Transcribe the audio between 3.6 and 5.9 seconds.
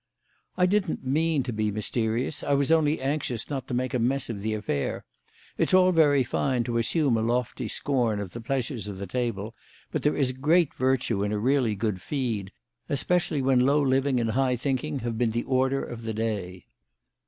to make a mess of the affair. It's